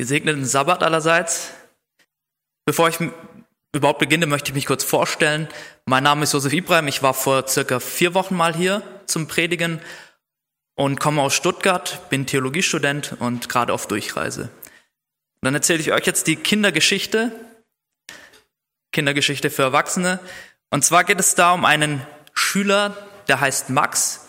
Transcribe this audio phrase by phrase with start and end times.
[0.00, 1.50] Gesegneten Sabbat allerseits.
[2.64, 2.96] Bevor ich
[3.76, 5.46] überhaupt beginne, möchte ich mich kurz vorstellen.
[5.84, 6.88] Mein Name ist Josef Ibrahim.
[6.88, 9.78] Ich war vor circa vier Wochen mal hier zum Predigen
[10.74, 14.44] und komme aus Stuttgart, bin Theologiestudent und gerade auf Durchreise.
[14.44, 17.32] Und dann erzähle ich euch jetzt die Kindergeschichte,
[18.92, 20.18] Kindergeschichte für Erwachsene.
[20.70, 22.96] Und zwar geht es da um einen Schüler,
[23.28, 24.28] der heißt Max.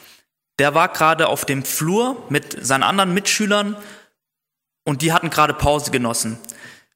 [0.59, 3.77] Der war gerade auf dem Flur mit seinen anderen Mitschülern
[4.83, 6.39] und die hatten gerade Pause genossen.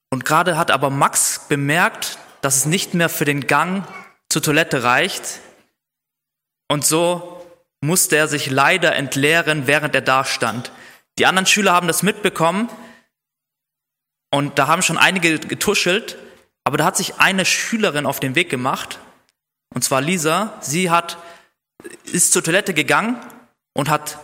[0.09, 3.87] Und gerade hat aber Max bemerkt, dass es nicht mehr für den Gang
[4.29, 5.39] zur Toilette reicht.
[6.67, 7.45] Und so
[7.81, 10.71] musste er sich leider entleeren, während er da stand.
[11.17, 12.69] Die anderen Schüler haben das mitbekommen
[14.31, 16.17] und da haben schon einige getuschelt,
[16.63, 18.99] aber da hat sich eine Schülerin auf den Weg gemacht,
[19.73, 20.57] und zwar Lisa.
[20.61, 21.17] Sie hat,
[22.05, 23.21] ist zur Toilette gegangen
[23.73, 24.19] und hat,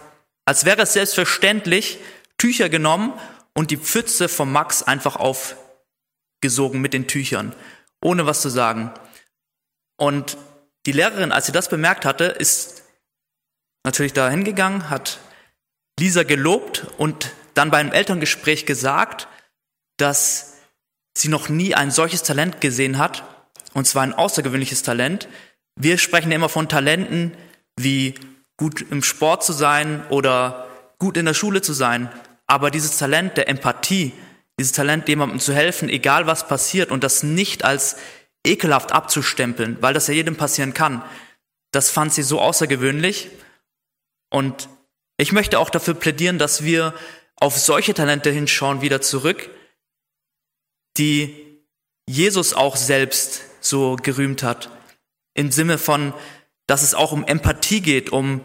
[0.46, 2.00] als wäre es selbstverständlich,
[2.38, 3.14] Tücher genommen
[3.54, 7.56] und die Pfütze von Max einfach aufgesogen mit den Tüchern,
[8.04, 8.92] ohne was zu sagen.
[9.98, 10.38] Und
[10.86, 12.84] die Lehrerin, als sie das bemerkt hatte, ist
[13.84, 15.20] natürlich da hingegangen, hat
[16.00, 19.28] Lisa gelobt und dann bei einem Elterngespräch gesagt,
[19.98, 20.58] dass
[21.16, 23.24] sie noch nie ein solches Talent gesehen hat,
[23.74, 25.28] und zwar ein außergewöhnliches Talent.
[25.76, 27.36] Wir sprechen ja immer von Talenten
[27.78, 28.16] wie
[28.58, 32.10] gut im Sport zu sein oder gut in der Schule zu sein.
[32.52, 34.12] Aber dieses Talent der Empathie,
[34.60, 37.96] dieses Talent, jemandem zu helfen, egal was passiert und das nicht als
[38.46, 41.02] ekelhaft abzustempeln, weil das ja jedem passieren kann,
[41.72, 43.30] das fand sie so außergewöhnlich.
[44.30, 44.68] Und
[45.16, 46.94] ich möchte auch dafür plädieren, dass wir
[47.38, 49.50] auf solche Talente hinschauen wieder zurück,
[50.98, 51.58] die
[52.06, 54.70] Jesus auch selbst so gerühmt hat.
[55.36, 56.14] Im Sinne von,
[56.68, 58.42] dass es auch um Empathie geht, um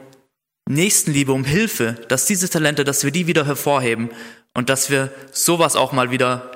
[0.69, 4.11] Nächstenliebe, um Hilfe, dass diese Talente, dass wir die wieder hervorheben
[4.55, 6.53] und dass wir sowas auch mal wieder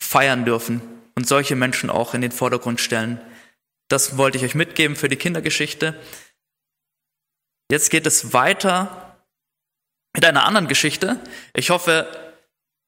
[0.00, 0.80] feiern dürfen
[1.14, 3.20] und solche Menschen auch in den Vordergrund stellen.
[3.88, 5.94] Das wollte ich euch mitgeben für die Kindergeschichte.
[7.70, 9.16] Jetzt geht es weiter
[10.14, 11.20] mit einer anderen Geschichte.
[11.54, 12.08] Ich hoffe,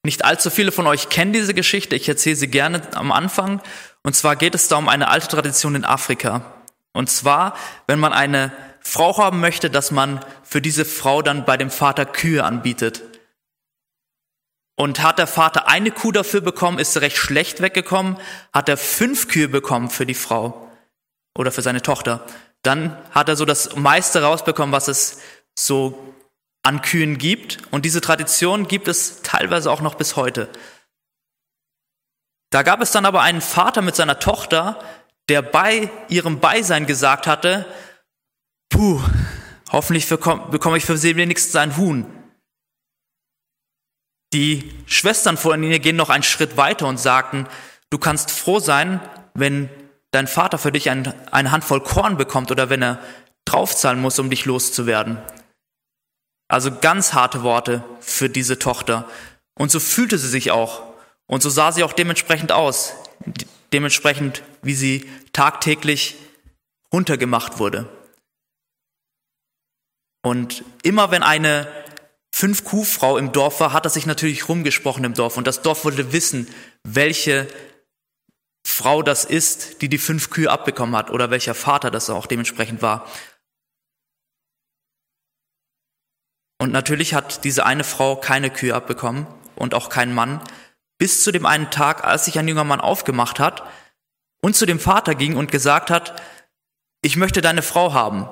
[0.04, 1.96] nicht allzu viele von euch kennen diese Geschichte.
[1.96, 3.60] Ich erzähle sie gerne am Anfang.
[4.02, 6.54] Und zwar geht es da um eine alte Tradition in Afrika.
[6.92, 7.56] Und zwar,
[7.86, 8.52] wenn man eine
[8.88, 13.02] Frau haben möchte, dass man für diese Frau dann bei dem Vater Kühe anbietet.
[14.76, 18.16] Und hat der Vater eine Kuh dafür bekommen, ist er recht schlecht weggekommen.
[18.52, 20.70] Hat er fünf Kühe bekommen für die Frau
[21.36, 22.26] oder für seine Tochter,
[22.62, 25.20] dann hat er so das meiste rausbekommen, was es
[25.56, 26.14] so
[26.62, 27.58] an Kühen gibt.
[27.70, 30.48] Und diese Tradition gibt es teilweise auch noch bis heute.
[32.50, 34.82] Da gab es dann aber einen Vater mit seiner Tochter,
[35.28, 37.66] der bei ihrem Beisein gesagt hatte,
[38.68, 39.00] puh,
[39.70, 42.06] hoffentlich bekomme ich für sie wenigstens ein Huhn.
[44.32, 47.46] Die Schwestern vor ihnen gehen noch einen Schritt weiter und sagten,
[47.90, 49.00] du kannst froh sein,
[49.34, 49.70] wenn
[50.10, 52.98] dein Vater für dich ein, eine Handvoll Korn bekommt oder wenn er
[53.46, 55.18] draufzahlen muss, um dich loszuwerden.
[56.48, 59.08] Also ganz harte Worte für diese Tochter.
[59.58, 60.82] Und so fühlte sie sich auch.
[61.26, 62.94] Und so sah sie auch dementsprechend aus.
[63.72, 66.16] Dementsprechend, wie sie tagtäglich
[66.92, 67.86] runtergemacht wurde.
[70.22, 71.66] Und immer wenn eine
[72.34, 75.36] Fünf-Kuh-Frau im Dorf war, hat er sich natürlich rumgesprochen im Dorf.
[75.36, 76.52] Und das Dorf wollte wissen,
[76.84, 77.48] welche
[78.66, 82.82] Frau das ist, die die fünf Kühe abbekommen hat oder welcher Vater das auch dementsprechend
[82.82, 83.10] war.
[86.60, 89.26] Und natürlich hat diese eine Frau keine Kühe abbekommen
[89.56, 90.42] und auch kein Mann,
[90.98, 93.62] bis zu dem einen Tag, als sich ein junger Mann aufgemacht hat
[94.42, 96.20] und zu dem Vater ging und gesagt hat,
[97.00, 98.28] ich möchte deine Frau haben.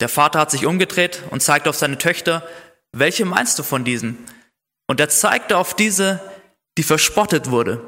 [0.00, 2.46] Der Vater hat sich umgedreht und zeigte auf seine Töchter,
[2.92, 4.18] welche meinst du von diesen?
[4.86, 6.20] Und er zeigte auf diese,
[6.76, 7.80] die verspottet wurde.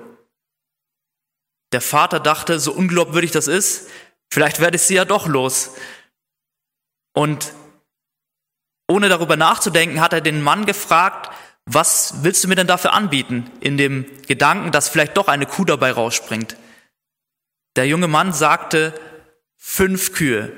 [1.72, 3.88] Der Vater dachte, so unglaubwürdig das ist,
[4.32, 5.72] vielleicht werde ich sie ja doch los.
[7.12, 7.52] Und
[8.88, 11.34] ohne darüber nachzudenken, hat er den Mann gefragt,
[11.64, 13.50] was willst du mir denn dafür anbieten?
[13.60, 16.56] In dem Gedanken, dass vielleicht doch eine Kuh dabei rausspringt.
[17.74, 18.94] Der junge Mann sagte,
[19.56, 20.52] fünf Kühe.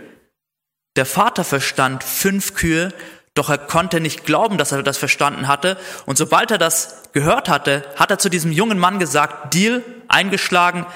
[0.98, 2.92] Der Vater verstand fünf Kühe,
[3.34, 5.78] doch er konnte nicht glauben, dass er das verstanden hatte.
[6.06, 10.86] Und sobald er das gehört hatte, hat er zu diesem jungen Mann gesagt, Deal, eingeschlagen.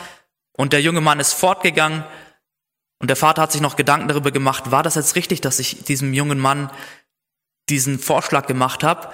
[0.55, 2.03] Und der junge Mann ist fortgegangen.
[2.99, 5.85] Und der Vater hat sich noch Gedanken darüber gemacht, war das jetzt richtig, dass ich
[5.85, 6.69] diesem jungen Mann
[7.69, 9.09] diesen Vorschlag gemacht habe?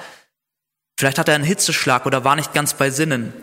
[0.99, 3.35] Vielleicht hat er einen Hitzeschlag oder war nicht ganz bei Sinnen.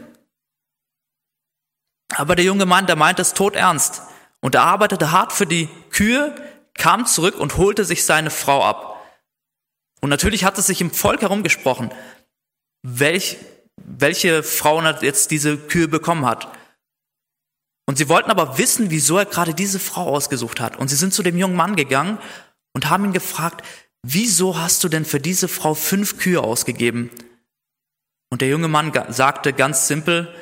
[2.16, 4.02] Aber der junge Mann, der meinte es tot ernst.
[4.42, 6.36] Und er arbeitete hart für die Kühe,
[6.78, 8.96] kam zurück und holte sich seine Frau ab.
[10.02, 11.92] Und natürlich hat es sich im Volk herumgesprochen.
[12.84, 13.38] Welch,
[13.78, 16.48] welche Frau jetzt diese Kühe bekommen hat.
[17.88, 20.78] Und sie wollten aber wissen, wieso er gerade diese Frau ausgesucht hat.
[20.78, 22.20] Und sie sind zu dem jungen Mann gegangen
[22.74, 23.66] und haben ihn gefragt,
[24.04, 27.10] wieso hast du denn für diese Frau fünf Kühe ausgegeben?
[28.32, 30.34] Und der junge Mann sagte ganz simpel,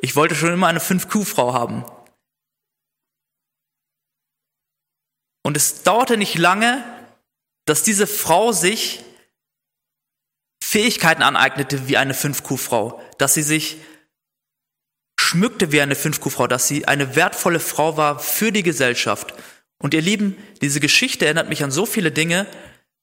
[0.00, 1.84] ich wollte schon immer eine Fünf-Kuh-Frau haben.
[5.42, 6.84] Und es dauerte nicht lange,
[7.64, 9.04] dass diese Frau sich
[10.62, 13.78] Fähigkeiten aneignete wie eine Fünf-Kuh-Frau, dass sie sich
[15.18, 19.34] schmückte wie eine Fünf-Kuh-Frau, dass sie eine wertvolle Frau war für die Gesellschaft.
[19.78, 22.46] Und ihr Lieben, diese Geschichte erinnert mich an so viele Dinge,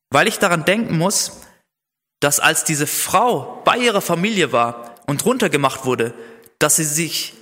[0.09, 1.41] weil ich daran denken muss,
[2.19, 6.13] dass als diese Frau bei ihrer Familie war und runtergemacht wurde,
[6.59, 7.33] dass sie sich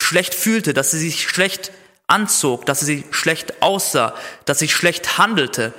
[0.00, 1.72] schlecht fühlte, dass sie sich schlecht
[2.06, 4.14] anzog, dass sie schlecht aussah,
[4.44, 5.74] dass sie schlecht handelte.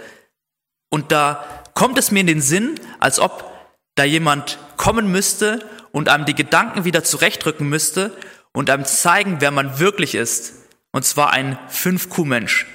[0.90, 3.52] Und da kommt es mir in den Sinn, als ob
[3.96, 8.16] da jemand kommen müsste und einem die Gedanken wieder zurechtrücken müsste
[8.54, 10.54] und einem zeigen, wer man wirklich ist.
[10.92, 12.66] Und zwar ein Fünf-Kuh-Mensch.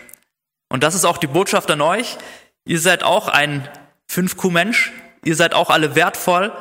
[0.68, 2.18] Und das ist auch die Botschaft an euch.
[2.64, 3.68] Ihr seid auch ein
[4.08, 4.92] Fünf-Kuh-Mensch.
[5.24, 6.52] Ihr seid auch alle wertvoll.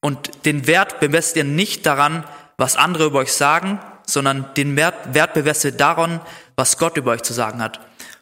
[0.00, 2.24] Und den Wert bemesst ihr nicht daran,
[2.56, 6.20] was andere über euch sagen, sondern den Wert, Wert ihr daran,
[6.56, 7.80] was Gott über euch zu sagen hat.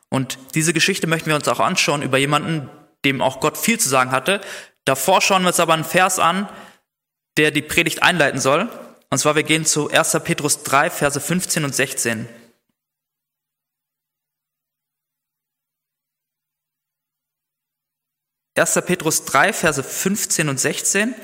[0.08, 2.68] Und diese Geschichte möchten wir uns auch anschauen über jemanden,
[3.04, 4.40] dem auch Gott viel zu sagen hatte.
[4.84, 6.48] Davor schauen wir uns aber einen Vers an,
[7.36, 8.68] der die Predigt einleiten soll.
[9.10, 10.18] Und zwar wir gehen zu 1.
[10.24, 12.28] Petrus 3, Verse 15 und 16.
[18.54, 21.14] Erster Petrus 3, Verse 15 und 16.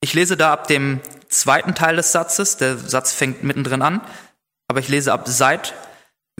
[0.00, 4.00] Ich lese da ab dem zweiten Teil des Satzes, der Satz fängt mittendrin an,
[4.68, 5.74] aber ich lese ab seid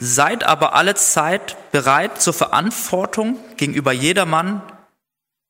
[0.00, 4.62] Seid aber alle Zeit bereit zur Verantwortung gegenüber jedermann,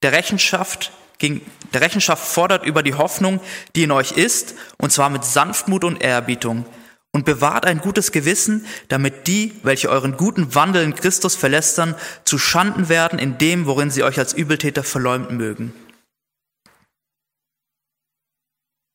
[0.03, 0.91] der Rechenschaft,
[1.21, 3.41] der Rechenschaft fordert über die Hoffnung,
[3.77, 6.65] die in euch ist, und zwar mit Sanftmut und Ehrerbietung.
[7.13, 11.95] Und bewahrt ein gutes Gewissen, damit die, welche euren guten Wandel in Christus verlästern,
[12.25, 15.75] zu Schanden werden in dem, worin sie euch als Übeltäter verleumden mögen.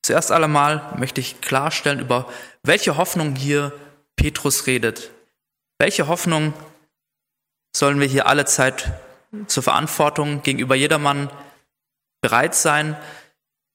[0.03, 2.29] Zuerst allemal möchte ich klarstellen, über
[2.61, 3.71] welche Hoffnung hier
[4.17, 5.11] Petrus redet.
[5.79, 6.53] Welche Hoffnung
[7.75, 8.91] sollen wir hier alle Zeit
[9.47, 11.29] zur Verantwortung gegenüber jedermann
[12.21, 12.97] bereit sein?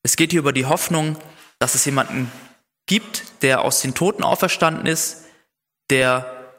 [0.02, 1.16] Es geht hier über die Hoffnung,
[1.58, 2.30] dass es jemanden
[2.86, 5.24] gibt, der aus den Toten auferstanden ist,
[5.90, 6.52] der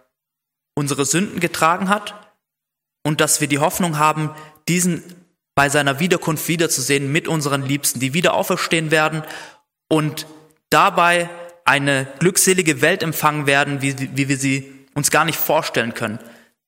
[0.76, 2.16] unsere Sünden getragen hat
[3.04, 4.34] und dass wir die Hoffnung haben,
[4.68, 5.04] diesen
[5.56, 9.24] bei seiner Wiederkunft wiederzusehen mit unseren Liebsten, die wieder auferstehen werden
[9.90, 10.26] und
[10.70, 11.30] dabei
[11.66, 16.20] eine glückselige Welt empfangen werden, wie, wie wir sie uns gar nicht vorstellen können.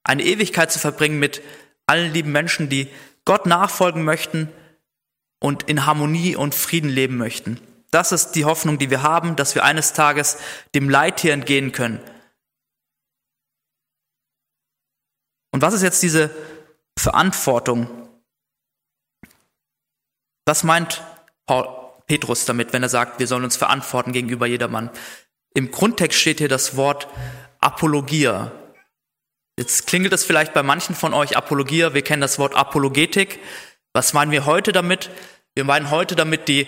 [0.03, 1.41] Eine Ewigkeit zu verbringen mit
[1.87, 2.89] allen lieben Menschen, die
[3.25, 4.49] Gott nachfolgen möchten
[5.39, 7.59] und in Harmonie und Frieden leben möchten.
[7.91, 10.37] Das ist die Hoffnung, die wir haben, dass wir eines Tages
[10.75, 11.99] dem Leid hier entgehen können.
[15.51, 16.29] Und was ist jetzt diese
[16.97, 17.89] Verantwortung?
[20.45, 21.03] Was meint
[21.45, 21.80] Paul,
[22.11, 24.89] Petrus damit, wenn er sagt, wir sollen uns verantworten gegenüber jedermann?
[25.53, 27.07] Im Grundtext steht hier das Wort
[27.61, 28.51] Apologia.
[29.57, 31.93] Jetzt klingelt es vielleicht bei manchen von euch Apologia.
[31.93, 33.39] Wir kennen das Wort Apologetik.
[33.93, 35.09] Was meinen wir heute damit?
[35.55, 36.67] Wir meinen heute damit die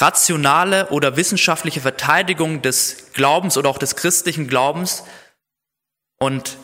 [0.00, 5.04] rationale oder wissenschaftliche Verteidigung des Glaubens oder auch des christlichen Glaubens.
[6.18, 6.56] Und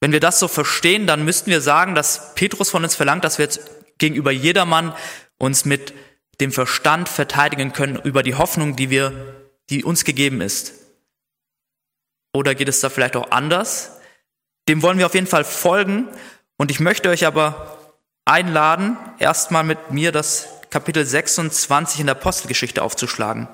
[0.00, 3.38] wenn wir das so verstehen, dann müssten wir sagen, dass Petrus von uns verlangt, dass
[3.38, 3.68] wir jetzt
[3.98, 4.94] gegenüber jedermann
[5.38, 5.92] uns mit
[6.40, 9.36] dem Verstand verteidigen können über die Hoffnung, die wir,
[9.70, 10.74] die uns gegeben ist.
[12.32, 13.98] Oder geht es da vielleicht auch anders?
[14.68, 16.08] Dem wollen wir auf jeden Fall folgen.
[16.56, 17.78] Und ich möchte euch aber
[18.24, 23.48] einladen, erstmal mit mir das Kapitel 26 in der Apostelgeschichte aufzuschlagen.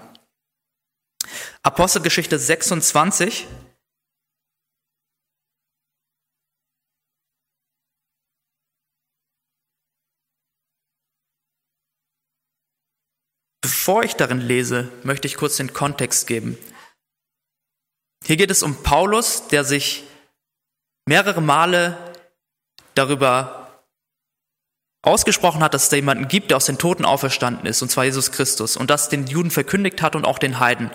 [1.63, 3.47] Apostelgeschichte 26.
[13.85, 16.57] Bevor ich darin lese, möchte ich kurz den Kontext geben.
[18.25, 20.05] Hier geht es um Paulus, der sich
[21.07, 21.99] mehrere Male
[22.95, 23.83] darüber
[25.03, 28.07] ausgesprochen hat, dass es da jemanden gibt, der aus den Toten auferstanden ist, und zwar
[28.07, 30.91] Jesus Christus, und das den Juden verkündigt hat und auch den Heiden.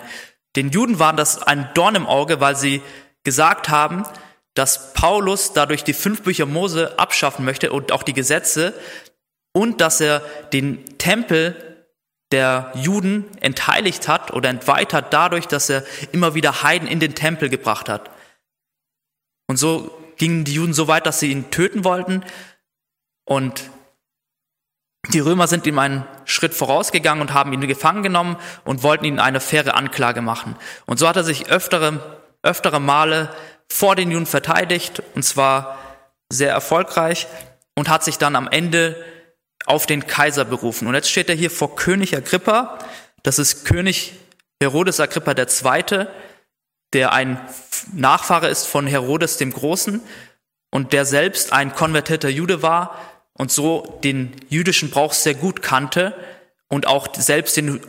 [0.56, 2.82] Den Juden waren das ein Dorn im Auge, weil sie
[3.22, 4.02] gesagt haben,
[4.54, 8.74] dass Paulus dadurch die fünf Bücher Mose abschaffen möchte und auch die Gesetze
[9.52, 11.69] und dass er den Tempel
[12.32, 17.48] der Juden entheiligt hat oder entweiht dadurch, dass er immer wieder Heiden in den Tempel
[17.48, 18.10] gebracht hat.
[19.48, 22.24] Und so gingen die Juden so weit, dass sie ihn töten wollten.
[23.24, 23.70] Und
[25.08, 29.18] Die Römer sind ihm einen Schritt vorausgegangen und haben ihn gefangen genommen und wollten ihn
[29.18, 30.56] eine faire Anklage machen.
[30.86, 33.30] Und so hat er sich öftere, öftere Male
[33.68, 35.78] vor den Juden verteidigt, und zwar
[36.28, 37.26] sehr erfolgreich,
[37.74, 39.02] und hat sich dann am Ende
[39.66, 40.88] auf den Kaiser berufen.
[40.88, 42.78] Und jetzt steht er hier vor König Agrippa,
[43.22, 44.14] das ist König
[44.62, 46.06] Herodes Agrippa II.,
[46.92, 47.40] der ein
[47.92, 50.00] Nachfahre ist von Herodes dem Großen
[50.70, 52.98] und der selbst ein konvertierter Jude war
[53.34, 56.14] und so den jüdischen Brauch sehr gut kannte
[56.68, 57.80] und auch selbst den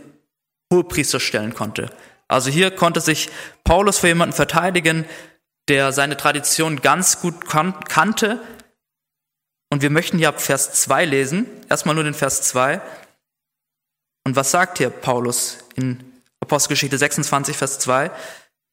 [0.72, 1.90] Hohepriester stellen konnte.
[2.28, 3.30] Also hier konnte sich
[3.64, 5.06] Paulus für jemanden verteidigen,
[5.68, 8.40] der seine Tradition ganz gut kan kannte.
[9.72, 11.48] Und wir möchten hier ab Vers 2 lesen.
[11.70, 12.82] Erstmal nur den Vers 2.
[14.26, 16.04] Und was sagt hier Paulus in
[16.42, 18.12] Apostelgeschichte 26, Vers 2?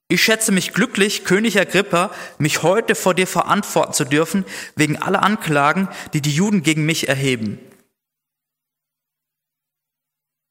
[0.08, 5.22] Ich schätze mich glücklich, König Agrippa, mich heute vor dir verantworten zu dürfen, wegen aller
[5.22, 7.60] Anklagen, die die Juden gegen mich erheben.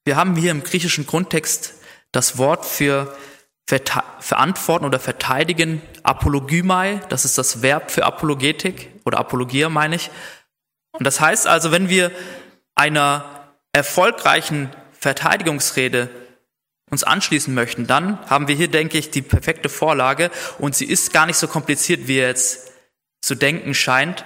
[0.06, 1.74] Wir haben hier im griechischen Grundtext
[2.14, 3.18] das Wort für
[3.68, 10.10] verantworten oder verteidigen, Apologymai, das ist das Verb für Apologetik oder Apologia meine ich.
[10.98, 12.12] Und das heißt also, wenn wir
[12.76, 16.10] einer erfolgreichen Verteidigungsrede
[16.90, 21.14] uns anschließen möchten, dann haben wir hier, denke ich, die perfekte Vorlage und sie ist
[21.14, 22.72] gar nicht so kompliziert, wie jetzt
[23.22, 24.24] zu denken scheint.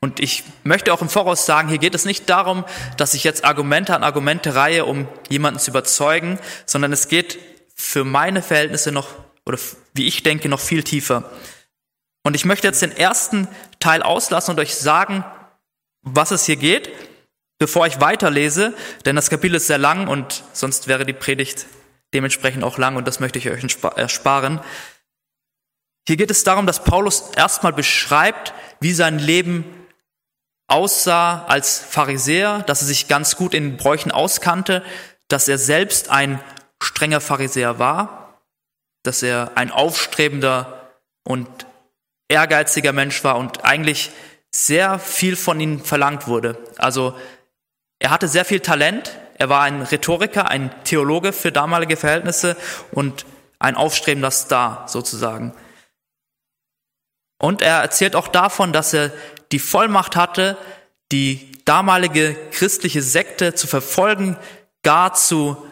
[0.00, 2.64] Und ich möchte auch im Voraus sagen, hier geht es nicht darum,
[2.98, 7.38] dass ich jetzt Argumente an Argumente reihe, um jemanden zu überzeugen, sondern es geht
[7.74, 9.08] für meine Verhältnisse noch,
[9.46, 9.58] oder
[9.94, 11.30] wie ich denke, noch viel tiefer.
[12.22, 13.48] Und ich möchte jetzt den ersten
[13.80, 15.24] Teil auslassen und euch sagen,
[16.04, 16.90] was es hier geht,
[17.58, 21.66] bevor ich weiterlese, denn das Kapitel ist sehr lang und sonst wäre die Predigt
[22.12, 23.64] dementsprechend auch lang und das möchte ich euch
[23.96, 24.60] ersparen.
[26.06, 29.64] Hier geht es darum, dass Paulus erstmal beschreibt, wie sein Leben
[30.66, 34.84] aussah als Pharisäer, dass er sich ganz gut in Bräuchen auskannte,
[35.28, 36.40] dass er selbst ein
[36.82, 38.42] strenger Pharisäer war,
[39.02, 40.90] dass er ein aufstrebender
[41.24, 41.48] und
[42.28, 44.10] ehrgeiziger Mensch war und eigentlich
[44.54, 46.56] sehr viel von ihm verlangt wurde.
[46.76, 47.18] Also
[47.98, 52.56] er hatte sehr viel Talent, er war ein Rhetoriker, ein Theologe für damalige Verhältnisse
[52.92, 53.26] und
[53.58, 55.54] ein aufstrebender Star sozusagen.
[57.40, 59.10] Und er erzählt auch davon, dass er
[59.50, 60.56] die Vollmacht hatte,
[61.10, 64.36] die damalige christliche Sekte zu verfolgen,
[64.84, 65.66] gar zu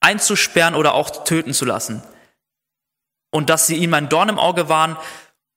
[0.00, 2.02] einzusperren oder auch töten zu lassen.
[3.30, 4.96] Und dass sie ihm ein Dorn im Auge waren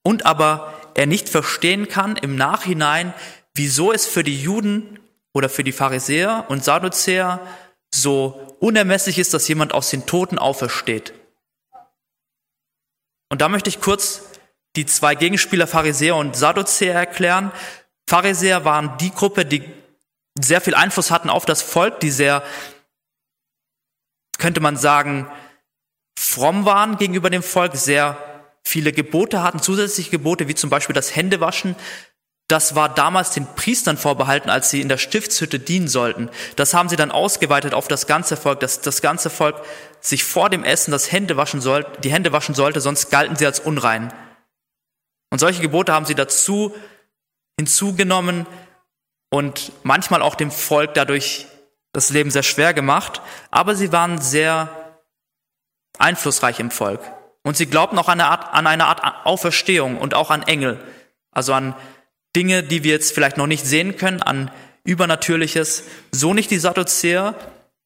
[0.04, 3.14] und aber er nicht verstehen kann im Nachhinein,
[3.54, 5.00] wieso es für die Juden
[5.32, 7.40] oder für die Pharisäer und Sadduzäer
[7.96, 11.14] so unermesslich ist, dass jemand aus den Toten aufersteht.
[13.30, 14.24] Und da möchte ich kurz
[14.76, 17.54] die zwei Gegenspieler Pharisäer und Sadduzäer erklären.
[18.10, 19.64] Pharisäer waren die Gruppe, die
[20.38, 22.44] sehr viel Einfluss hatten auf das Volk, die sehr,
[24.38, 25.32] könnte man sagen,
[26.20, 28.29] fromm waren gegenüber dem Volk, sehr
[28.64, 31.76] viele Gebote hatten, zusätzliche Gebote, wie zum Beispiel das Händewaschen,
[32.50, 36.32] das war damals den Priestern vorbehalten, als sie in der Stiftshütte dienen sollten.
[36.56, 39.62] Das haben sie dann ausgeweitet auf das ganze Volk, dass das ganze Volk
[40.02, 43.46] sich vor dem Essen das Hände waschen soll, die Hände waschen sollte, sonst galten sie
[43.46, 44.12] als unrein.
[45.32, 46.74] Und solche Gebote haben sie dazu
[47.60, 48.48] hinzugenommen
[49.30, 51.46] und manchmal auch dem Volk dadurch
[51.94, 54.70] das Leben sehr schwer gemacht, aber sie waren sehr
[56.00, 57.02] einflussreich im Volk.
[57.44, 60.80] Und sie glaubten auch an eine Art, an eine Art Auferstehung und auch an Engel,
[61.32, 61.76] also an
[62.36, 64.52] Dinge, die wir jetzt vielleicht noch nicht sehen können, an
[64.84, 65.84] Übernatürliches.
[66.12, 67.36] So nicht die Sadduzäer.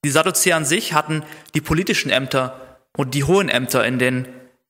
[0.04, 4.28] Die Sadduzäer an sich hatten die politischen Ämter und die hohen Ämter in den,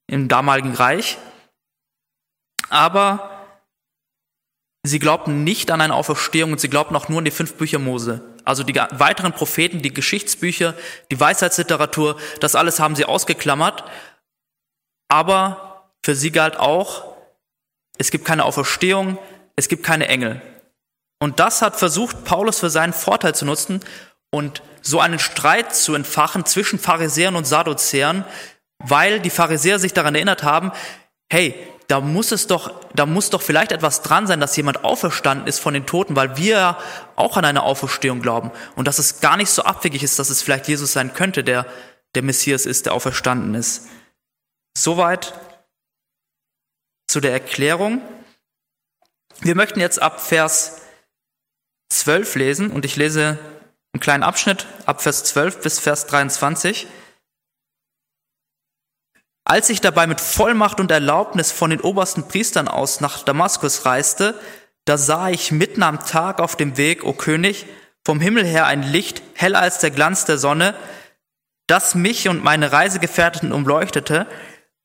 [0.08, 1.18] im damaligen Reich.
[2.70, 3.46] Aber
[4.84, 7.80] sie glaubten nicht an eine Auferstehung und sie glaubten auch nur an die fünf Bücher
[7.80, 8.22] Mose.
[8.46, 10.75] Also die weiteren Propheten, die Geschichtsbücher,
[11.10, 13.84] die Weisheitsliteratur, das alles haben sie ausgeklammert.
[15.13, 17.03] Aber für sie galt auch,
[18.00, 19.20] es gibt keine Auferstehung,
[19.55, 20.41] es gibt keine Engel.
[21.20, 23.82] Und das hat versucht Paulus für seinen Vorteil zu nutzen
[24.32, 28.25] und so einen Streit zu entfachen zwischen Pharisäern und Sadduzäern,
[28.79, 30.72] weil die Pharisäer sich daran erinnert haben,
[31.32, 31.53] hey,
[31.88, 35.60] da muss es doch, da muss doch vielleicht etwas dran sein, dass jemand auferstanden ist
[35.60, 36.75] von den Toten, weil wir
[37.17, 40.41] auch an eine Auferstehung glauben und dass es gar nicht so abwegig ist, dass es
[40.41, 41.67] vielleicht Jesus sein könnte, der
[42.15, 43.88] der Messias ist, der auferstanden ist.
[44.77, 45.34] Soweit
[47.08, 48.01] zu der Erklärung.
[49.39, 50.82] Wir möchten jetzt ab Vers
[51.89, 53.38] 12 lesen und ich lese
[53.94, 56.88] einen kleinen Abschnitt ab Vers 12 bis Vers 23.
[59.46, 64.39] Als ich dabei mit Vollmacht und Erlaubnis von den obersten Priestern aus nach Damaskus reiste,
[64.86, 67.65] da sah ich mitten am Tag auf dem Weg, o König,
[68.06, 70.75] vom Himmel her ein Licht, heller als der Glanz der Sonne,
[71.68, 74.27] das mich und meine Reisegefährten umleuchtete.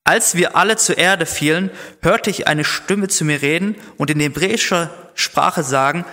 [0.09, 4.19] Als wir alle zur Erde fielen, hörte ich eine Stimme zu mir reden und in
[4.21, 6.07] hebräischer Sprache sagen,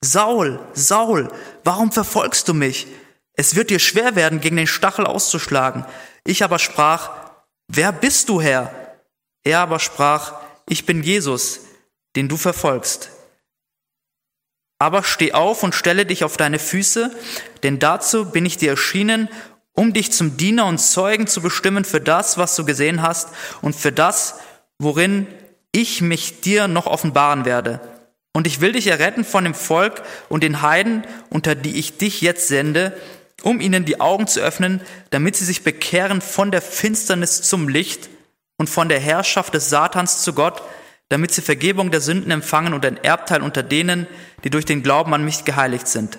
[0.00, 1.30] Saul, Saul,
[1.62, 2.86] warum verfolgst du mich?
[3.34, 5.84] Es wird dir schwer werden, gegen den Stachel auszuschlagen.
[6.24, 7.10] Ich aber sprach,
[7.68, 8.72] wer bist du, Herr?
[9.44, 10.32] Er aber sprach,
[10.66, 11.60] ich bin Jesus,
[12.16, 13.10] den du verfolgst.
[14.78, 17.14] Aber steh auf und stelle dich auf deine Füße,
[17.62, 19.28] denn dazu bin ich dir erschienen,
[19.74, 23.28] um dich zum Diener und Zeugen zu bestimmen für das, was du gesehen hast
[23.62, 24.40] und für das,
[24.78, 25.26] worin
[25.72, 27.80] ich mich dir noch offenbaren werde.
[28.34, 32.20] Und ich will dich erretten von dem Volk und den Heiden, unter die ich dich
[32.20, 32.96] jetzt sende,
[33.42, 38.08] um ihnen die Augen zu öffnen, damit sie sich bekehren von der Finsternis zum Licht
[38.58, 40.62] und von der Herrschaft des Satans zu Gott,
[41.08, 44.06] damit sie Vergebung der Sünden empfangen und ein Erbteil unter denen,
[44.44, 46.18] die durch den Glauben an mich geheiligt sind.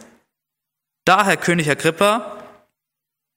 [1.06, 2.43] Daher, König Agrippa,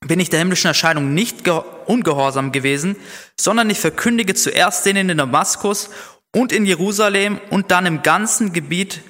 [0.07, 1.49] bin ich der himmlischen Erscheinung nicht
[1.87, 2.97] ungehorsam gewesen,
[3.39, 5.91] sondern ich verkündige zuerst denen in Damaskus
[6.35, 9.01] und in Jerusalem und dann im ganzen Gebiet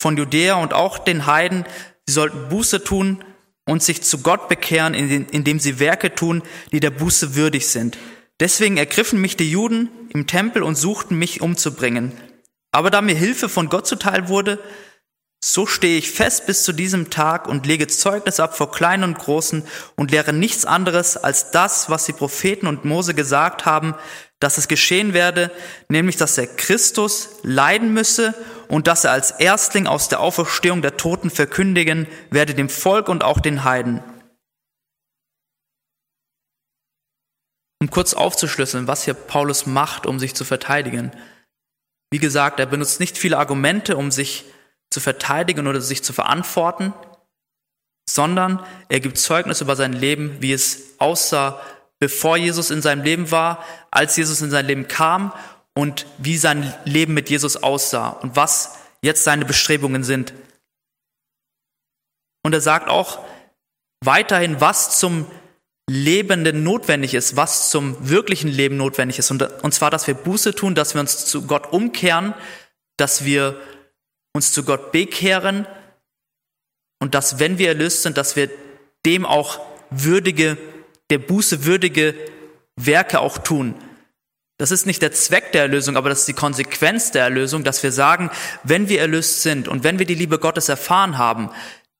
[0.00, 1.64] von Judäa und auch den Heiden,
[2.06, 3.24] sie sollten Buße tun
[3.66, 6.42] und sich zu Gott bekehren, indem sie Werke tun,
[6.72, 7.98] die der Buße würdig sind.
[8.40, 12.10] Deswegen ergriffen mich die Juden im Tempel und suchten mich umzubringen.
[12.72, 14.58] Aber da mir Hilfe von Gott zuteil wurde,
[15.44, 19.18] so stehe ich fest bis zu diesem Tag und lege Zeugnis ab vor Kleinen und
[19.18, 19.64] Großen
[19.96, 23.96] und lehre nichts anderes als das, was die Propheten und Mose gesagt haben,
[24.38, 25.50] dass es geschehen werde,
[25.88, 28.34] nämlich dass der Christus leiden müsse
[28.68, 33.24] und dass er als Erstling aus der Auferstehung der Toten verkündigen werde dem Volk und
[33.24, 34.00] auch den Heiden.
[37.80, 41.10] Um kurz aufzuschlüsseln, was hier Paulus macht, um sich zu verteidigen.
[42.12, 44.61] Wie gesagt, er benutzt nicht viele Argumente, um sich zu
[45.00, 46.92] verteidigen oder sich zu verantworten,
[48.08, 51.60] sondern er gibt Zeugnis über sein Leben, wie es aussah,
[51.98, 55.32] bevor Jesus in seinem Leben war, als Jesus in sein Leben kam
[55.74, 60.34] und wie sein Leben mit Jesus aussah und was jetzt seine Bestrebungen sind.
[62.44, 63.20] Und er sagt auch
[64.04, 65.26] weiterhin, was zum
[65.88, 69.30] Lebenden notwendig ist, was zum wirklichen Leben notwendig ist.
[69.30, 72.34] Und zwar, dass wir Buße tun, dass wir uns zu Gott umkehren,
[72.96, 73.60] dass wir
[74.32, 75.66] uns zu Gott bekehren
[77.00, 78.50] und dass, wenn wir erlöst sind, dass wir
[79.04, 80.56] dem auch würdige,
[81.10, 82.14] der Buße würdige
[82.76, 83.74] Werke auch tun.
[84.58, 87.82] Das ist nicht der Zweck der Erlösung, aber das ist die Konsequenz der Erlösung, dass
[87.82, 88.30] wir sagen,
[88.62, 91.50] wenn wir erlöst sind und wenn wir die Liebe Gottes erfahren haben,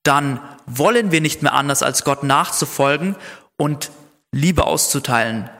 [0.04, 3.16] dann wollen wir nicht mehr anders, als Gott nachzufolgen
[3.56, 3.90] und
[4.32, 5.50] Liebe auszuteilen.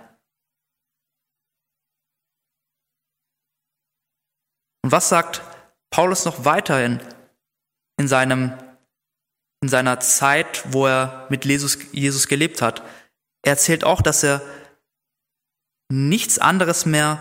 [4.83, 5.43] Und was sagt
[5.93, 6.99] Paulus noch weiterhin
[7.99, 8.55] in, seinem,
[9.61, 12.83] in seiner Zeit, wo er mit Jesus, Jesus gelebt hat?
[13.45, 14.43] Er erzählt auch, dass er
[15.91, 17.21] nichts anderes mehr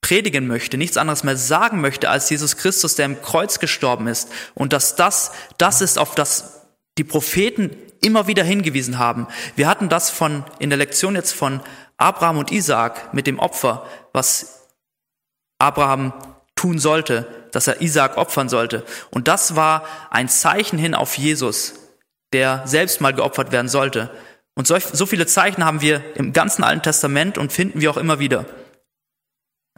[0.00, 4.30] predigen möchte, nichts anderes mehr sagen möchte als Jesus Christus, der im Kreuz gestorben ist.
[4.54, 6.66] Und dass das das ist, auf das
[6.98, 9.28] die Propheten immer wieder hingewiesen haben.
[9.56, 11.60] Wir hatten das von, in der Lektion jetzt von
[11.98, 14.68] Abraham und Isaak mit dem Opfer, was
[15.58, 16.14] Abraham
[16.54, 18.84] tun sollte, dass er Isaak opfern sollte.
[19.10, 21.74] Und das war ein Zeichen hin auf Jesus,
[22.32, 24.10] der selbst mal geopfert werden sollte.
[24.54, 27.96] Und so, so viele Zeichen haben wir im ganzen Alten Testament und finden wir auch
[27.96, 28.44] immer wieder.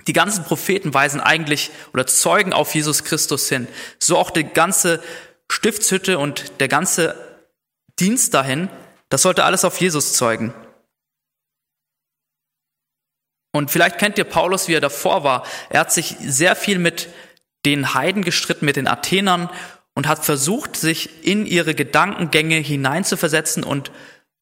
[0.07, 3.69] Die ganzen Propheten weisen eigentlich oder zeugen auf Jesus Christus hin.
[3.99, 5.03] So auch die ganze
[5.51, 7.15] Stiftshütte und der ganze
[8.01, 8.69] Dienst dahin,
[9.11, 10.55] das sollte alles auf Jesus zeugen.
[13.55, 15.45] Und vielleicht kennt ihr Paulus, wie er davor war.
[15.69, 17.09] Er hat sich sehr viel mit
[17.65, 19.51] den Heiden gestritten, mit den Athenern
[19.95, 23.93] und hat versucht, sich in ihre Gedankengänge hineinzuversetzen und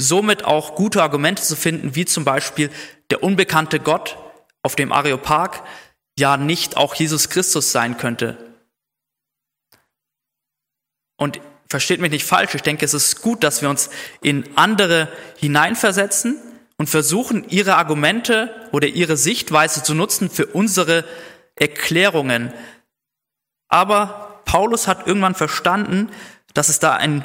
[0.00, 2.70] somit auch gute Argumente zu finden, wie zum Beispiel
[3.10, 4.16] der unbekannte Gott
[4.62, 5.62] auf dem Areopag
[6.18, 8.36] ja nicht auch Jesus Christus sein könnte.
[11.16, 13.90] Und versteht mich nicht falsch, ich denke, es ist gut, dass wir uns
[14.22, 16.36] in andere hineinversetzen
[16.78, 21.04] und versuchen, ihre Argumente oder ihre Sichtweise zu nutzen für unsere
[21.54, 22.52] Erklärungen.
[23.70, 26.10] Aber Paulus hat irgendwann verstanden,
[26.52, 27.24] dass es da ein,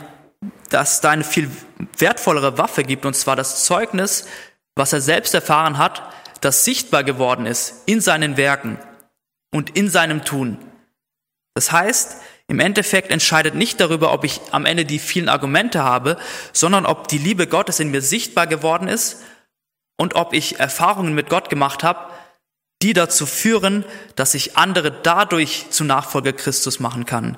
[0.69, 1.51] dass da eine viel
[1.97, 4.27] wertvollere Waffe gibt, und zwar das Zeugnis,
[4.75, 6.03] was er selbst erfahren hat,
[6.41, 8.77] das sichtbar geworden ist in seinen Werken
[9.51, 10.60] und in seinem Tun.
[11.55, 16.17] Das heißt, im Endeffekt entscheidet nicht darüber, ob ich am Ende die vielen Argumente habe,
[16.53, 19.23] sondern ob die Liebe Gottes in mir sichtbar geworden ist
[19.97, 22.12] und ob ich Erfahrungen mit Gott gemacht habe,
[22.85, 23.83] die dazu führen,
[24.15, 27.35] dass ich andere dadurch zu Nachfolger Christus machen kann.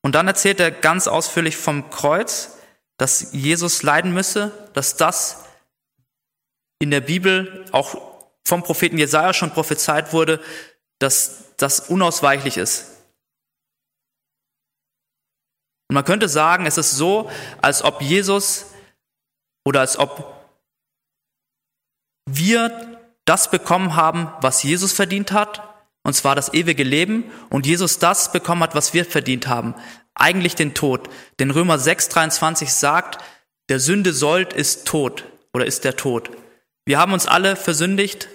[0.00, 2.56] Und dann erzählt er ganz ausführlich vom Kreuz,
[2.98, 5.44] dass Jesus leiden müsse, dass das
[6.78, 7.96] in der Bibel auch
[8.46, 10.40] vom Propheten Jesaja schon prophezeit wurde,
[11.00, 12.92] dass das unausweichlich ist.
[15.88, 17.28] Und man könnte sagen, es ist so,
[17.60, 18.66] als ob Jesus
[19.64, 20.34] oder als ob
[22.26, 25.62] wir das bekommen haben, was Jesus verdient hat,
[26.02, 29.74] und zwar das ewige Leben, und Jesus das bekommen hat, was wir verdient haben,
[30.14, 31.08] eigentlich den Tod.
[31.38, 33.22] Denn Römer 6,23 sagt,
[33.68, 36.30] der Sünde Sold ist tot oder ist der Tod.
[36.86, 38.28] Wir haben uns alle versündigt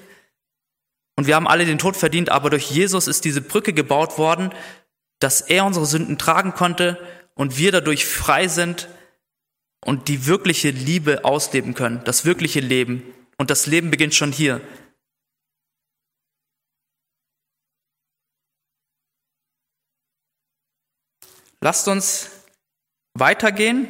[1.16, 4.52] und wir haben alle den Tod verdient, aber durch Jesus ist diese Brücke gebaut worden,
[5.20, 7.00] dass er unsere Sünden tragen konnte
[7.34, 8.88] und wir dadurch frei sind
[9.86, 13.04] und die wirkliche Liebe ausleben können, das wirkliche Leben.
[13.38, 14.62] Und das Leben beginnt schon hier.
[21.62, 22.30] Lasst uns
[23.14, 23.88] weitergehen.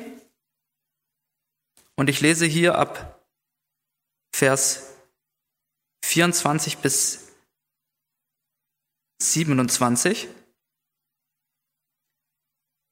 [1.96, 3.24] Und ich lese hier ab
[4.36, 4.96] Vers
[6.06, 7.32] 24 bis
[9.22, 10.28] 27.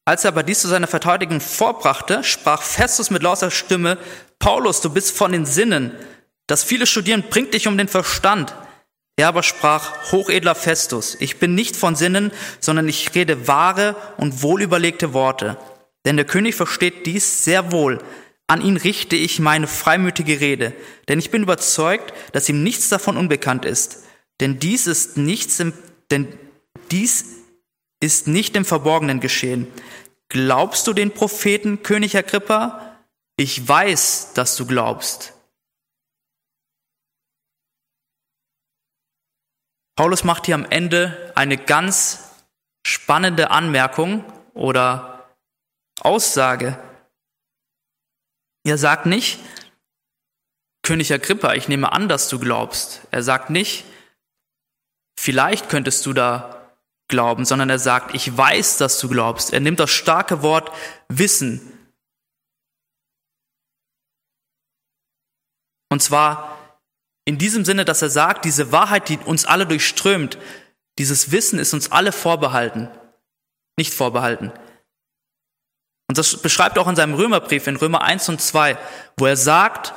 [0.05, 3.97] Als er aber dies zu seiner Verteidigung vorbrachte, sprach Festus mit lauter Stimme,
[4.39, 5.91] Paulus, du bist von den Sinnen.
[6.47, 8.55] Das viele Studieren bringt dich um den Verstand.
[9.15, 14.41] Er aber sprach, hochedler Festus, ich bin nicht von Sinnen, sondern ich rede wahre und
[14.41, 15.57] wohlüberlegte Worte.
[16.05, 17.99] Denn der König versteht dies sehr wohl.
[18.47, 20.73] An ihn richte ich meine freimütige Rede,
[21.07, 24.03] denn ich bin überzeugt, dass ihm nichts davon unbekannt ist.
[24.39, 25.73] Denn dies ist nichts im,
[26.09, 26.27] denn
[26.89, 27.40] dies
[28.01, 29.71] ist nicht im Verborgenen geschehen.
[30.27, 32.97] Glaubst du den Propheten, König Agrippa?
[33.37, 35.33] Ich weiß, dass du glaubst.
[39.95, 42.31] Paulus macht hier am Ende eine ganz
[42.85, 45.29] spannende Anmerkung oder
[45.99, 46.77] Aussage.
[48.63, 49.39] Er sagt nicht,
[50.83, 53.01] König Agrippa, ich nehme an, dass du glaubst.
[53.11, 53.85] Er sagt nicht,
[55.19, 56.60] vielleicht könntest du da
[57.11, 59.53] glauben, sondern er sagt, ich weiß, dass du glaubst.
[59.53, 60.71] Er nimmt das starke Wort
[61.07, 61.61] Wissen.
[65.89, 66.57] Und zwar
[67.25, 70.39] in diesem Sinne, dass er sagt, diese Wahrheit, die uns alle durchströmt,
[70.97, 72.89] dieses Wissen ist uns alle vorbehalten,
[73.77, 74.51] nicht vorbehalten.
[76.09, 78.77] Und das beschreibt auch in seinem Römerbrief in Römer 1 und 2,
[79.17, 79.93] wo er sagt,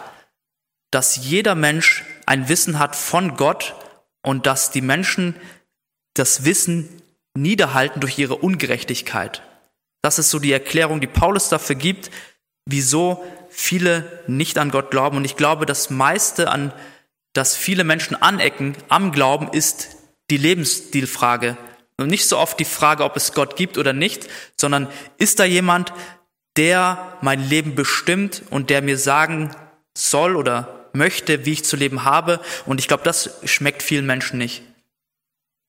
[0.93, 3.75] dass jeder Mensch ein Wissen hat von Gott
[4.23, 5.35] und dass die Menschen
[6.15, 7.03] das Wissen
[7.37, 9.43] niederhalten durch ihre Ungerechtigkeit.
[10.03, 12.11] Das ist so die Erklärung, die Paulus dafür gibt,
[12.67, 15.17] wieso viele nicht an Gott glauben.
[15.17, 16.73] Und ich glaube, das meiste an
[17.35, 19.97] dass viele Menschen anecken am Glauben, ist
[20.31, 21.59] die Lebensstilfrage.
[21.99, 25.45] Und nicht so oft die Frage, ob es Gott gibt oder nicht, sondern ist da
[25.45, 25.93] jemand,
[26.57, 29.55] der mein Leben bestimmt und der mir sagen
[29.97, 32.41] soll oder möchte, wie ich zu leben habe.
[32.67, 34.63] Und ich glaube, das schmeckt vielen Menschen nicht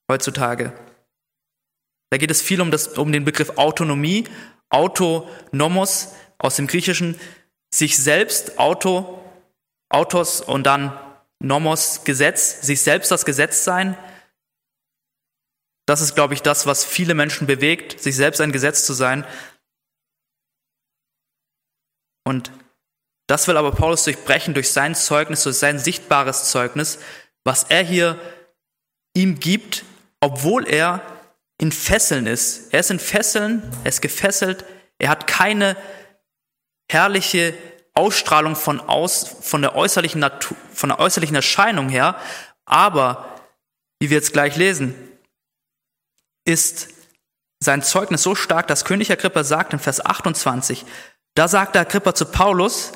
[0.10, 0.72] heutzutage.
[2.16, 4.24] Da geht es viel um, das, um den Begriff Autonomie,
[4.70, 7.20] Autonomos aus dem Griechischen,
[7.74, 9.22] sich selbst, Auto,
[9.90, 10.98] Autos und dann
[11.40, 13.98] Nomos Gesetz, sich selbst das Gesetz sein.
[15.86, 19.28] Das ist, glaube ich, das, was viele Menschen bewegt, sich selbst ein Gesetz zu sein.
[22.24, 22.50] Und
[23.28, 26.98] das will aber Paulus durchbrechen durch sein Zeugnis, durch sein sichtbares Zeugnis,
[27.44, 28.18] was er hier
[29.14, 29.84] ihm gibt,
[30.22, 31.15] obwohl er
[31.58, 32.74] in Fesseln ist.
[32.74, 34.66] Er ist in Fesseln, er ist gefesselt,
[35.00, 35.78] er hat keine
[36.92, 37.54] herrliche
[37.94, 42.20] Ausstrahlung von, aus, von, der äußerlichen Natur, von der äußerlichen Erscheinung her,
[42.66, 43.40] aber,
[44.00, 44.96] wie wir jetzt gleich lesen,
[46.46, 46.90] ist
[47.60, 50.86] sein Zeugnis so stark, dass König Agrippa sagt in Vers 28,
[51.36, 52.92] da sagt Agrippa zu Paulus,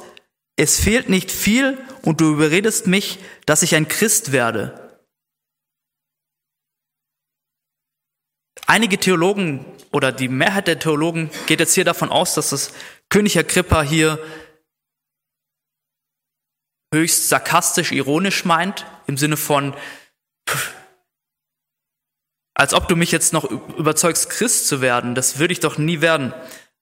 [0.55, 4.88] es fehlt nicht viel und du überredest mich, dass ich ein Christ werde.
[8.67, 12.73] Einige Theologen oder die Mehrheit der Theologen geht jetzt hier davon aus, dass das
[13.09, 14.19] König Agrippa hier
[16.93, 19.75] höchst sarkastisch, ironisch meint, im Sinne von,
[22.53, 26.01] als ob du mich jetzt noch überzeugst, Christ zu werden, das würde ich doch nie
[26.01, 26.33] werden.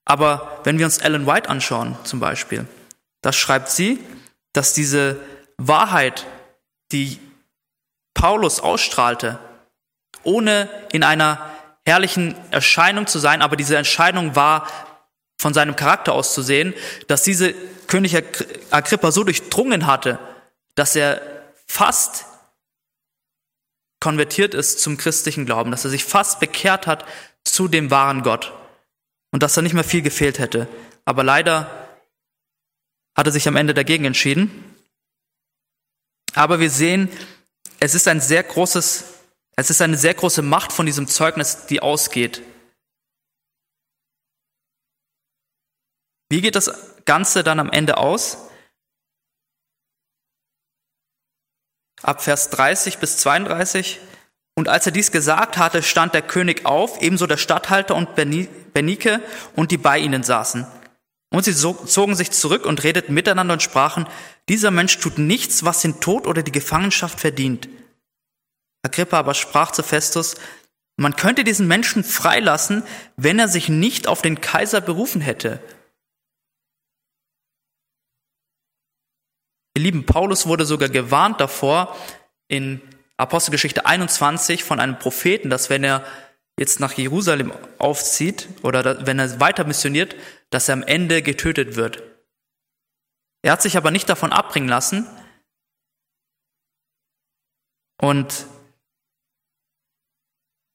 [0.04, 2.66] Aber wenn wir uns Ellen White anschauen, zum Beispiel,
[3.22, 4.00] da schreibt sie,
[4.52, 5.20] dass diese
[5.58, 6.26] Wahrheit,
[6.92, 7.20] die
[8.14, 9.38] Paulus ausstrahlte,
[10.22, 11.57] ohne in einer
[11.88, 14.68] herrlichen Erscheinung zu sein, aber diese Erscheinung war
[15.40, 16.74] von seinem Charakter aus zu sehen,
[17.06, 17.54] dass diese
[17.86, 18.14] König
[18.70, 20.18] Agrippa so durchdrungen hatte,
[20.74, 21.20] dass er
[21.66, 22.26] fast
[24.00, 27.04] konvertiert ist zum christlichen Glauben, dass er sich fast bekehrt hat
[27.44, 28.52] zu dem wahren Gott.
[29.30, 30.68] und dass da nicht mehr viel gefehlt hätte.
[31.04, 31.88] Aber leider
[33.14, 34.64] hat er sich am Ende dagegen entschieden.
[36.34, 37.10] Aber wir sehen,
[37.80, 39.04] es ist ein sehr großes,
[39.58, 42.42] es ist eine sehr große Macht von diesem Zeugnis, die ausgeht.
[46.30, 46.70] Wie geht das
[47.06, 48.38] Ganze dann am Ende aus?
[52.02, 53.98] Ab Vers 30 bis 32.
[54.54, 59.20] Und als er dies gesagt hatte, stand der König auf, ebenso der Statthalter und Bernike
[59.56, 60.68] und die bei ihnen saßen.
[61.30, 64.06] Und sie zogen sich zurück und redeten miteinander und sprachen,
[64.48, 67.68] dieser Mensch tut nichts, was den Tod oder die Gefangenschaft verdient.
[68.88, 70.36] Agrippa aber sprach zu Festus,
[70.96, 72.82] man könnte diesen Menschen freilassen,
[73.16, 75.62] wenn er sich nicht auf den Kaiser berufen hätte.
[79.76, 81.96] Ihr lieben, Paulus wurde sogar gewarnt davor
[82.48, 82.80] in
[83.16, 86.04] Apostelgeschichte 21 von einem Propheten, dass wenn er
[86.58, 90.16] jetzt nach Jerusalem aufzieht oder wenn er weiter missioniert,
[90.50, 92.02] dass er am Ende getötet wird.
[93.42, 95.06] Er hat sich aber nicht davon abbringen lassen
[98.00, 98.46] und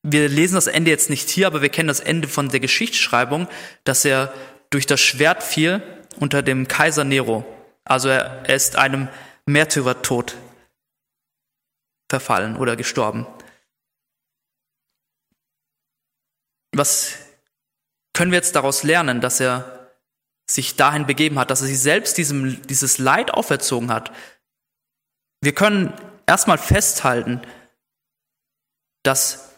[0.04, 3.48] wir lesen das Ende jetzt nicht hier, aber wir kennen das Ende von der Geschichtsschreibung,
[3.86, 4.34] dass er
[4.70, 5.82] durch das Schwert fiel
[6.20, 7.46] unter dem Kaiser Nero.
[7.86, 9.08] Also er, ist einem
[9.46, 10.36] Märtyrertod
[12.10, 13.26] verfallen oder gestorben.
[16.76, 17.16] Was
[18.14, 19.90] können wir jetzt daraus lernen, dass er
[20.50, 24.12] sich dahin begeben hat, dass er sich selbst diesem, dieses Leid auferzogen hat?
[25.42, 25.94] Wir können
[26.26, 27.42] erstmal festhalten,
[29.04, 29.53] dass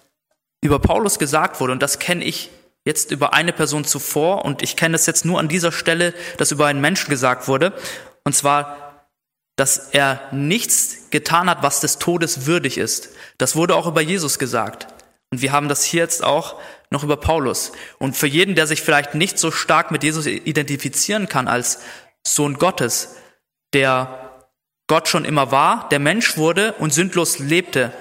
[0.65, 2.49] über Paulus gesagt wurde, und das kenne ich
[2.86, 6.51] jetzt über eine Person zuvor, und ich kenne es jetzt nur an dieser Stelle, dass
[6.51, 7.73] über einen Menschen gesagt wurde,
[8.23, 9.08] und zwar,
[9.56, 13.10] dass er nichts getan hat, was des Todes würdig ist.
[13.38, 14.88] Das wurde auch über Jesus gesagt.
[15.32, 17.71] Und wir haben das hier jetzt auch noch über Paulus.
[17.97, 21.80] Und für jeden, der sich vielleicht nicht so stark mit Jesus identifizieren kann als
[22.25, 23.15] Sohn Gottes,
[23.73, 24.32] der
[24.88, 27.91] Gott schon immer war, der Mensch wurde und sündlos lebte,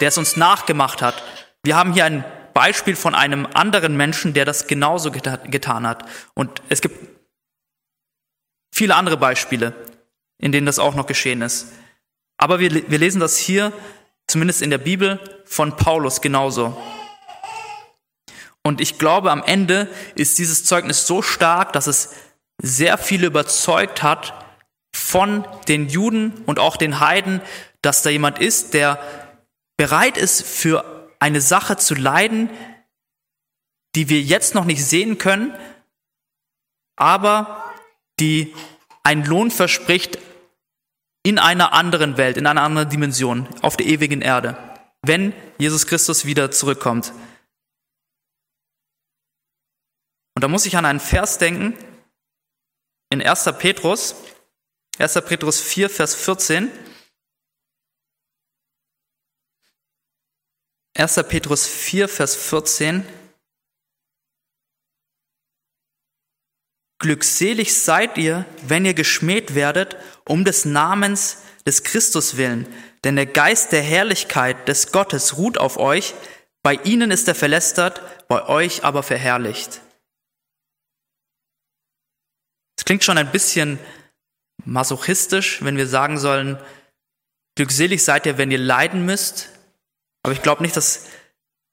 [0.00, 1.22] der es uns nachgemacht hat.
[1.64, 6.06] Wir haben hier ein Beispiel von einem anderen Menschen, der das genauso getan hat.
[6.34, 6.96] Und es gibt
[8.72, 9.72] viele andere Beispiele,
[10.38, 11.72] in denen das auch noch geschehen ist.
[12.36, 13.72] Aber wir, wir lesen das hier,
[14.26, 16.80] zumindest in der Bibel, von Paulus genauso.
[18.62, 22.14] Und ich glaube, am Ende ist dieses Zeugnis so stark, dass es
[22.62, 24.34] sehr viele überzeugt hat
[24.94, 27.40] von den Juden und auch den Heiden,
[27.82, 28.98] dass da jemand ist, der
[29.76, 30.93] bereit ist, für
[31.24, 32.50] eine Sache zu leiden,
[33.94, 35.58] die wir jetzt noch nicht sehen können,
[36.96, 37.72] aber
[38.20, 38.54] die
[39.02, 40.18] einen Lohn verspricht
[41.22, 44.58] in einer anderen Welt, in einer anderen Dimension, auf der ewigen Erde,
[45.00, 47.14] wenn Jesus Christus wieder zurückkommt.
[50.34, 51.74] Und da muss ich an einen Vers denken
[53.08, 53.44] in 1.
[53.58, 54.14] Petrus,
[54.98, 55.14] 1.
[55.24, 56.70] Petrus 4, Vers 14.
[60.96, 61.14] 1.
[61.28, 63.04] Petrus 4, Vers 14.
[67.00, 72.66] Glückselig seid ihr, wenn ihr geschmäht werdet, um des Namens des Christus willen,
[73.02, 76.14] denn der Geist der Herrlichkeit des Gottes ruht auf euch,
[76.62, 79.80] bei ihnen ist er verlästert, bei euch aber verherrlicht.
[82.78, 83.78] Es klingt schon ein bisschen
[84.64, 86.58] masochistisch, wenn wir sagen sollen,
[87.56, 89.50] glückselig seid ihr, wenn ihr leiden müsst.
[90.24, 91.06] Aber ich glaube nicht, dass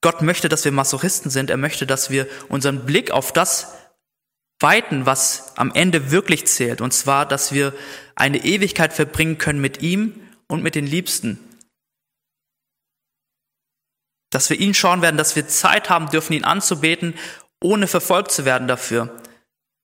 [0.02, 1.48] Gott möchte, dass wir Masochisten sind.
[1.48, 3.74] Er möchte, dass wir unseren Blick auf das
[4.60, 6.82] weiten, was am Ende wirklich zählt.
[6.82, 7.72] Und zwar, dass wir
[8.14, 11.38] eine Ewigkeit verbringen können mit ihm und mit den Liebsten.
[14.30, 17.14] Dass wir ihn schauen werden, dass wir Zeit haben dürfen, ihn anzubeten,
[17.62, 19.18] ohne verfolgt zu werden dafür.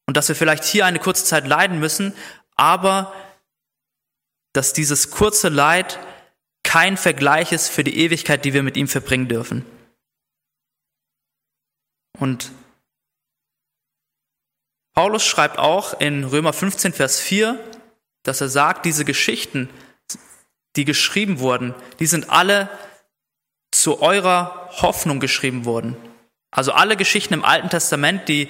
[0.06, 2.14] Und dass wir vielleicht hier eine kurze Zeit leiden müssen,
[2.54, 3.14] aber
[4.52, 5.98] dass dieses kurze Leid
[6.62, 9.64] kein Vergleich ist für die Ewigkeit, die wir mit ihm verbringen dürfen.
[12.18, 12.50] Und
[14.94, 17.58] Paulus schreibt auch in Römer 15, Vers 4,
[18.24, 19.70] dass er sagt, diese Geschichten,
[20.76, 22.68] die geschrieben wurden, die sind alle
[23.70, 25.96] zu eurer Hoffnung geschrieben worden.
[26.50, 28.48] Also alle Geschichten im Alten Testament, die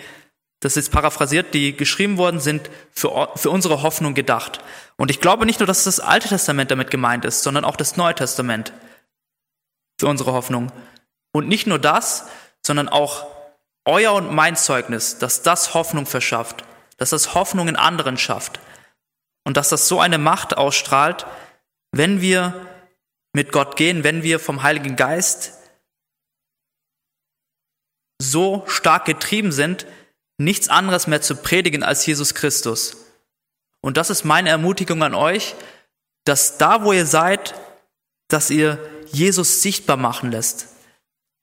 [0.61, 4.61] das ist paraphrasiert, die geschrieben worden sind, für, für unsere Hoffnung gedacht.
[4.97, 7.97] Und ich glaube nicht nur, dass das Alte Testament damit gemeint ist, sondern auch das
[7.97, 8.73] Neue Testament
[10.01, 10.73] für unsere Hoffnung.
[11.33, 12.27] Und nicht nur das,
[12.65, 13.27] sondern auch
[13.85, 16.65] euer und mein Zeugnis, dass das Hoffnung verschafft,
[16.97, 18.61] dass das Hoffnung in anderen schafft
[19.45, 21.27] und dass das so eine Macht ausstrahlt,
[21.93, 22.67] wenn wir
[23.33, 25.55] mit Gott gehen, wenn wir vom Heiligen Geist
[28.21, 29.87] so stark getrieben sind,
[30.39, 32.97] nichts anderes mehr zu predigen als Jesus Christus.
[33.81, 35.55] Und das ist meine Ermutigung an euch,
[36.25, 37.55] dass da, wo ihr seid,
[38.29, 38.79] dass ihr
[39.13, 40.69] Jesus sichtbar machen lässt.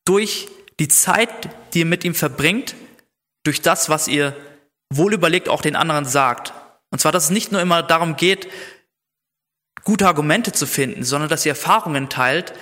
[0.05, 0.47] Durch
[0.79, 2.75] die Zeit, die ihr mit ihm verbringt,
[3.43, 4.35] durch das, was ihr
[4.91, 6.53] wohlüberlegt auch den anderen sagt.
[6.91, 8.47] Und zwar, dass es nicht nur immer darum geht,
[9.83, 12.53] gute Argumente zu finden, sondern dass ihr Erfahrungen teilt,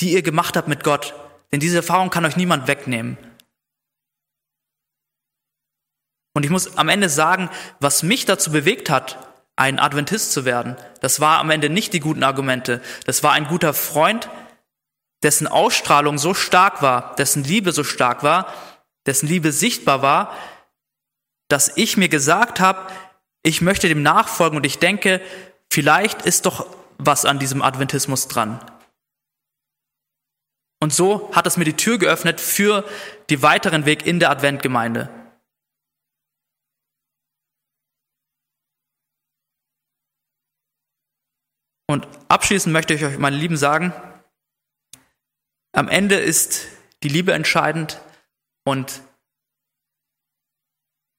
[0.00, 1.14] die ihr gemacht habt mit Gott.
[1.50, 3.16] Denn diese Erfahrung kann euch niemand wegnehmen.
[6.34, 9.18] Und ich muss am Ende sagen, was mich dazu bewegt hat,
[9.56, 12.80] ein Adventist zu werden, das war am Ende nicht die guten Argumente.
[13.04, 14.30] Das war ein guter Freund,
[15.22, 18.52] dessen Ausstrahlung so stark war, dessen Liebe so stark war,
[19.06, 20.36] dessen Liebe sichtbar war,
[21.48, 22.90] dass ich mir gesagt habe,
[23.42, 25.20] ich möchte dem nachfolgen und ich denke,
[25.70, 26.66] vielleicht ist doch
[26.98, 28.60] was an diesem Adventismus dran.
[30.80, 32.84] Und so hat es mir die Tür geöffnet für
[33.30, 35.08] die weiteren Weg in der Adventgemeinde.
[41.92, 43.92] Und abschließend möchte ich euch, meine Lieben, sagen,
[45.72, 46.66] am Ende ist
[47.02, 48.00] die Liebe entscheidend
[48.64, 49.02] und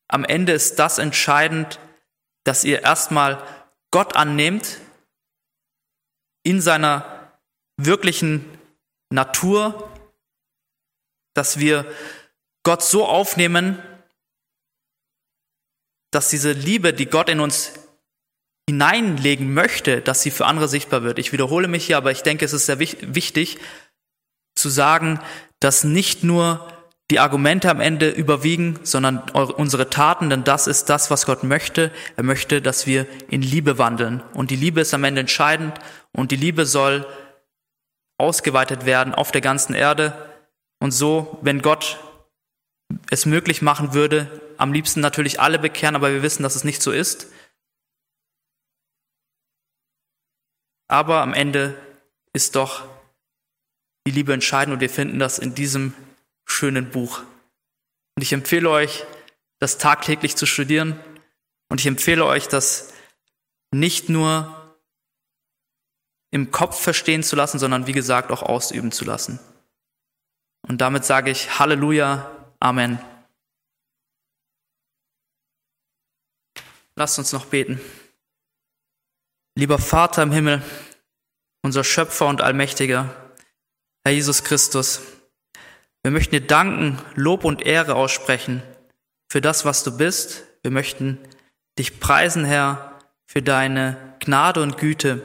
[0.07, 1.79] am Ende ist das entscheidend,
[2.43, 3.45] dass ihr erstmal
[3.91, 4.81] Gott annehmt
[6.41, 7.31] in seiner
[7.77, 8.43] wirklichen
[9.12, 9.95] Natur,
[11.36, 11.86] dass wir
[12.63, 13.77] Gott so aufnehmen,
[16.09, 17.73] dass diese Liebe, die Gott in uns
[18.69, 21.19] hineinlegen möchte, dass sie für andere sichtbar wird.
[21.19, 23.58] Ich wiederhole mich hier, aber ich denke, es ist sehr wichtig
[24.56, 25.19] zu sagen,
[25.60, 26.67] dass nicht nur
[27.12, 31.91] die Argumente am Ende überwiegen, sondern unsere Taten, denn das ist das, was Gott möchte.
[32.15, 34.23] Er möchte, dass wir in Liebe wandeln.
[34.34, 35.78] Und die Liebe ist am Ende entscheidend
[36.13, 37.06] und die Liebe soll
[38.17, 40.13] ausgeweitet werden auf der ganzen Erde.
[40.80, 41.99] Und so, wenn Gott
[43.10, 46.82] es möglich machen würde, am liebsten natürlich alle bekehren, aber wir wissen, dass es nicht
[46.82, 47.28] so ist.
[50.88, 51.78] Aber am Ende
[52.34, 52.88] ist doch
[54.06, 55.93] die Liebe entscheidend und wir finden das in diesem
[56.46, 57.24] schönen Buch.
[58.15, 59.06] Und ich empfehle euch,
[59.60, 61.00] das tagtäglich zu studieren
[61.69, 62.93] und ich empfehle euch, das
[63.72, 64.60] nicht nur
[66.32, 69.39] im Kopf verstehen zu lassen, sondern wie gesagt auch ausüben zu lassen.
[70.67, 72.98] Und damit sage ich Halleluja, Amen.
[76.96, 77.82] Lasst uns noch beten.
[79.56, 80.63] Lieber Vater im Himmel,
[81.62, 83.13] unser Schöpfer und Allmächtiger,
[84.04, 85.02] Herr Jesus Christus,
[86.02, 88.63] wir möchten dir danken, Lob und Ehre aussprechen
[89.32, 90.44] für das, was du bist.
[90.63, 91.20] Wir möchten
[91.78, 95.22] dich preisen, Herr, für deine Gnade und Güte.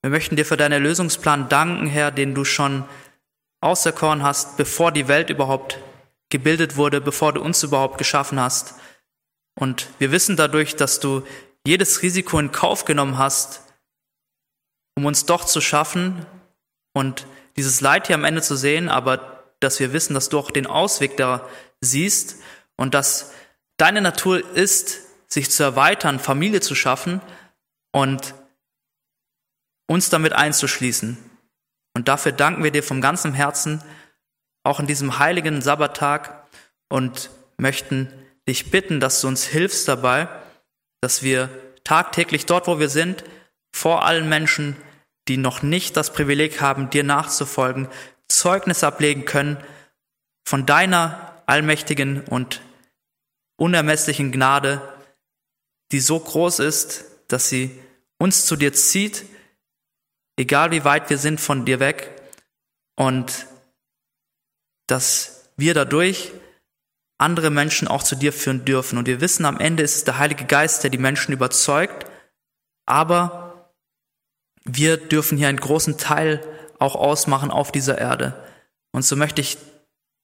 [0.00, 2.84] Wir möchten dir für deinen Erlösungsplan danken, Herr, den du schon
[3.60, 5.78] auserkoren hast, bevor die Welt überhaupt
[6.30, 8.74] gebildet wurde, bevor du uns überhaupt geschaffen hast.
[9.54, 11.24] Und wir wissen dadurch, dass du
[11.66, 13.62] jedes Risiko in Kauf genommen hast,
[14.96, 16.26] um uns doch zu schaffen
[16.92, 20.50] und dieses Leid hier am Ende zu sehen, aber dass wir wissen, dass du auch
[20.50, 21.48] den Ausweg da
[21.80, 22.36] siehst
[22.76, 23.32] und dass
[23.76, 27.20] deine Natur ist, sich zu erweitern, Familie zu schaffen
[27.92, 28.34] und
[29.86, 31.18] uns damit einzuschließen.
[31.96, 33.82] Und dafür danken wir dir vom ganzen Herzen,
[34.64, 36.46] auch in diesem heiligen Sabbattag
[36.88, 38.12] und möchten
[38.48, 40.28] dich bitten, dass du uns hilfst dabei,
[41.04, 41.50] dass wir
[41.84, 43.24] tagtäglich dort, wo wir sind,
[43.76, 44.74] vor allen Menschen,
[45.28, 47.88] die noch nicht das Privileg haben, dir nachzufolgen,
[48.26, 49.58] Zeugnis ablegen können
[50.48, 52.62] von deiner allmächtigen und
[53.56, 54.80] unermesslichen Gnade,
[55.92, 57.78] die so groß ist, dass sie
[58.16, 59.26] uns zu dir zieht,
[60.38, 62.18] egal wie weit wir sind von dir weg,
[62.96, 63.46] und
[64.86, 66.32] dass wir dadurch
[67.18, 68.98] andere Menschen auch zu dir führen dürfen.
[68.98, 72.06] Und wir wissen, am Ende ist es der Heilige Geist, der die Menschen überzeugt,
[72.86, 73.74] aber
[74.64, 76.40] wir dürfen hier einen großen Teil
[76.78, 78.34] auch ausmachen auf dieser Erde.
[78.92, 79.58] Und so möchte ich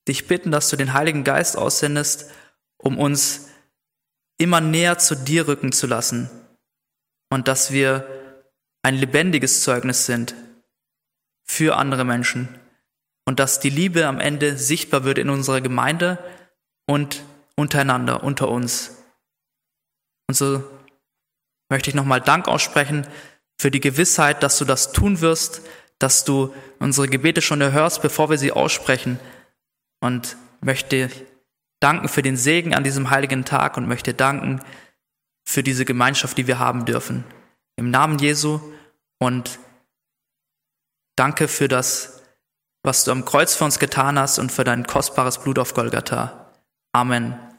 [0.09, 2.31] dich bitten, dass du den Heiligen Geist aussendest,
[2.79, 3.49] um uns
[4.39, 6.31] immer näher zu dir rücken zu lassen
[7.31, 8.07] und dass wir
[8.83, 10.35] ein lebendiges Zeugnis sind
[11.45, 12.49] für andere Menschen
[13.27, 16.19] und dass die Liebe am Ende sichtbar wird in unserer Gemeinde
[16.87, 17.23] und
[17.57, 18.97] untereinander, unter uns.
[20.29, 20.65] Und so
[21.69, 23.07] möchte ich nochmal Dank aussprechen
[23.61, 25.63] für die Gewissheit, dass du das tun wirst,
[25.99, 29.21] dass du unsere Gebete schon erhörst, bevor wir sie aussprechen.
[30.01, 31.11] Und möchte
[31.81, 34.61] danken für den Segen an diesem heiligen Tag und möchte danken
[35.47, 37.25] für diese Gemeinschaft, die wir haben dürfen.
[37.77, 38.61] Im Namen Jesu
[39.19, 39.59] und
[41.17, 42.23] danke für das,
[42.83, 46.40] was du am Kreuz für uns getan hast und für dein kostbares Blut auf Golgatha.
[46.95, 47.50] Amen.